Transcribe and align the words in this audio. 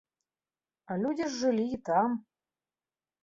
А 0.91 0.95
людзі 1.01 1.27
ж 1.33 1.35
жылі 1.41 1.65
і 1.77 1.79
там! 1.89 2.15